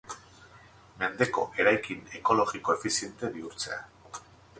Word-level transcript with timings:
Mendeko 1.01 1.43
eraikin 1.63 1.99
ekologiko-efiziente 2.21 3.31
bihurtzea. 3.37 3.79